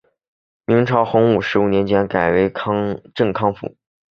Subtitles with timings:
[0.65, 2.51] 明朝洪武十五年改为
[3.13, 3.77] 镇康府。